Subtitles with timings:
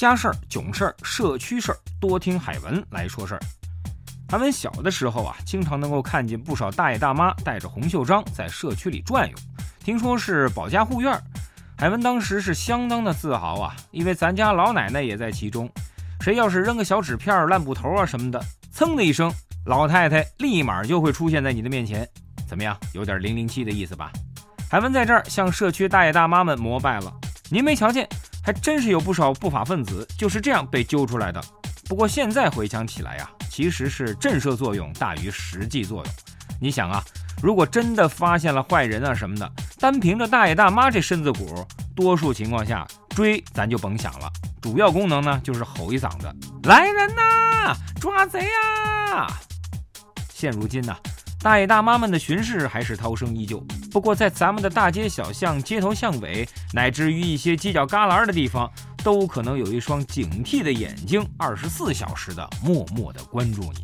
[0.00, 3.40] 家事儿、囧事儿、社区事儿，多听海文来说事儿。
[4.30, 9.36] 海文小的时候啊，经常能够看见不少大爷大妈带着红袖章在社区里转悠，
[9.84, 11.22] 听说是保家护院。
[11.76, 15.70] 海文当时是相当的自豪啊，因为咱家老奶奶也在其中。
[16.22, 18.42] 谁要是扔个小纸片、烂布头啊什么的，
[18.72, 19.30] 噌的一声，
[19.66, 22.08] 老太太立马就会出现在你的面前。
[22.48, 24.10] 怎么样，有点零零七的意思吧？
[24.70, 27.12] 海文在这儿向社区大爷大妈们膜拜了。
[27.50, 28.08] 您没瞧见，
[28.50, 31.40] 还真是有不少不法分子就是这样被揪出来的。
[31.88, 33.30] 不过现在回想起来呀。
[33.48, 36.14] 其实是震慑作用大于实际作用。
[36.60, 37.02] 你想啊，
[37.42, 44.30] 如果真的发现了坏人啊什么的，单凭着大爷大妈这身子骨，多数情况下追咱就甭想了。
[44.62, 46.32] 主要功能呢，就是吼一嗓子
[46.62, 49.26] ：“来人呐，抓贼呀！”
[50.32, 50.96] 现如今呢，
[51.40, 53.62] 大爷大妈们的巡视还是涛声依旧。
[53.90, 58.70] 不过在咱们的大街小巷、街头巷尾，乃至于一些犄角旮旯的地方。
[59.02, 63.82] 都可能有一双警惕的眼睛，二十四小时的默默的关注你，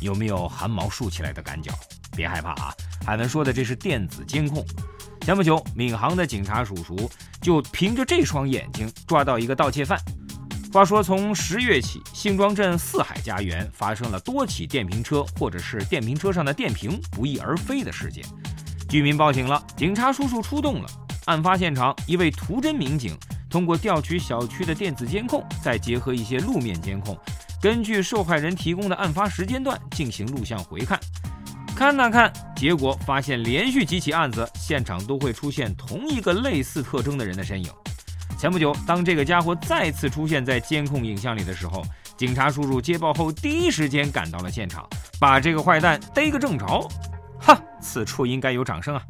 [0.00, 1.70] 有没有汗毛竖起来的感觉？
[2.16, 4.64] 别害怕啊，海文说的这是电子监控。
[5.20, 7.10] 前不久，闵行的警察叔叔
[7.42, 10.00] 就凭着这双眼睛抓到一个盗窃犯。
[10.72, 18.24] 话说，从十月起，辛庄镇四海家园发生了多起电瓶车或者是电瓶车上的电瓶不翼而飞的事件，
[18.94, 20.88] 居民报警了，警察叔叔出动了。
[21.24, 23.18] 案发现场，一位图侦民警。
[23.50, 27.18] 通过调取小区的电子监控，再结合一些路面监控，
[27.60, 30.96] 根据受害人提供的案发时间段进行录像回看，
[31.74, 37.68] 看呐看，结果发现连续几起案子现场都会出现同一个类似特征的人的身影。
[38.38, 41.82] 前不久，当这个家伙再次出现在监控影像里的时候，
[42.16, 46.88] 警察叔叔接报后第一时间赶到了现场，把这个坏蛋逮个正着。
[47.84, 49.02] 此处应该有掌声啊！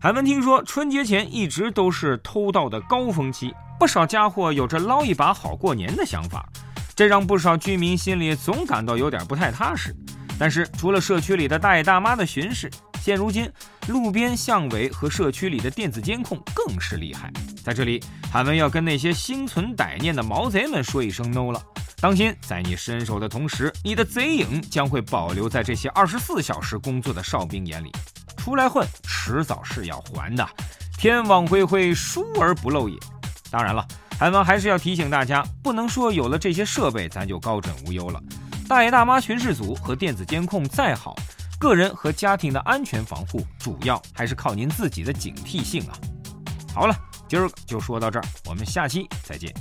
[0.00, 3.52] 海文听说春节前一直都是偷盗的高峰期。
[3.78, 6.48] 不少家伙有着捞一把好过年的想法，
[6.94, 9.94] 这让不少居民心里总感到有点不太踏实。
[10.38, 12.70] 但是，除了社区里的大爷大妈的巡视，
[13.00, 13.50] 现如今
[13.88, 17.32] 路边巷尾和社区里的电子监控更是厉害。
[17.64, 18.02] 在这里，
[18.32, 21.60] 海文要跟那些心存歹念的毛贼们说一声 no 了。
[22.00, 27.92] 当心，在你伸手的同时，你的贼影将会保留在这些二十四小时工作的哨兵眼里。
[28.42, 30.44] 出来混，迟早是要还的。
[30.98, 32.98] 天网恢恢，疏而不漏也。
[33.52, 33.86] 当然了，
[34.18, 38.20] 海文还是要提醒大家，不能说有了这些设备咱就高枕无忧了。
[38.68, 41.14] 大爷大妈巡视组和电子监控再好，
[41.56, 45.94] 个人和家庭的安全防护主要还是靠您自己的警惕性啊。
[46.74, 46.96] 好了，
[47.28, 49.54] 今儿个就说到这儿，我们下期再见。